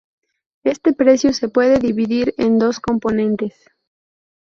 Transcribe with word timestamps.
Este 0.63 0.93
precio 0.93 1.31
se 1.31 1.47
puede 1.47 1.77
dividir 1.77 2.33
en 2.39 2.57
dos 2.57 2.79
componentes. 2.79 3.69